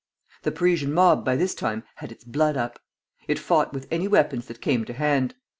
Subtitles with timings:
[0.41, 2.79] The Parisian mob by this time had its blood up.
[3.27, 5.35] It fought with any weapons that came to hand.